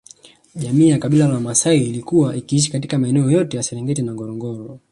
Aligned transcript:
Jamii 0.55 0.89
ya 0.89 0.97
Kabila 0.99 1.27
la 1.27 1.39
Maasai 1.39 1.83
ilikuwa 1.83 2.35
ikiishi 2.35 2.71
katika 2.71 2.97
maeneo 2.99 3.31
yote 3.31 3.57
ya 3.57 3.63
Serengeti 3.63 4.01
na 4.01 4.13
Ngorongoro 4.13 4.79